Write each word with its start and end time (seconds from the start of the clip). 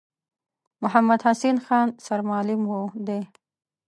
محمدحسین 0.81 1.57
خان 1.65 1.87
سرمعلم 2.05 2.61
دی. 3.07 3.19